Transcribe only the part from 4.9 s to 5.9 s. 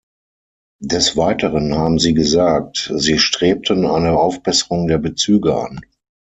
Bezüge an.